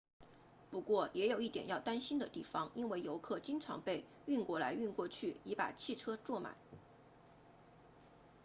[0.71, 6.57] 不过也有一点要担心的地方因为游客经常被运过来运过去以把汽车坐满